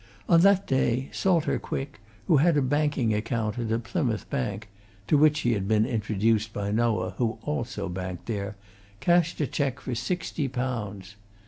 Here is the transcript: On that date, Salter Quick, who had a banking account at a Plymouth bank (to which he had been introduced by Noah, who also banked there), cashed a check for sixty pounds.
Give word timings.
On 0.27 0.41
that 0.41 0.65
date, 0.65 1.13
Salter 1.13 1.59
Quick, 1.59 1.99
who 2.25 2.37
had 2.37 2.57
a 2.57 2.61
banking 2.63 3.13
account 3.13 3.59
at 3.59 3.71
a 3.71 3.77
Plymouth 3.77 4.27
bank 4.31 4.67
(to 5.05 5.15
which 5.15 5.41
he 5.41 5.53
had 5.53 5.67
been 5.67 5.85
introduced 5.85 6.51
by 6.53 6.71
Noah, 6.71 7.13
who 7.19 7.37
also 7.43 7.87
banked 7.87 8.25
there), 8.25 8.55
cashed 8.99 9.39
a 9.41 9.45
check 9.45 9.79
for 9.79 9.93
sixty 9.93 10.47
pounds. 10.47 11.17